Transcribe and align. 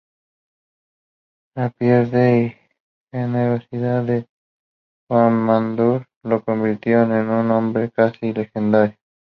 La 1.53 1.69
piedad 1.69 2.05
y 2.35 2.55
generosidad 3.13 4.03
de 4.03 4.27
Guðmundur 5.07 6.07
lo 6.23 6.43
convirtieron 6.43 7.11
en 7.11 7.29
un 7.29 7.51
hombre 7.51 7.91
casi 7.91 8.33
legendario. 8.33 8.97